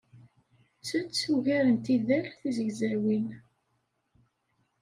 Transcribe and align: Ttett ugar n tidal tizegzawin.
Ttett 0.79 1.21
ugar 1.33 1.65
n 1.73 1.77
tidal 1.83 2.25
tizegzawin. 2.39 3.27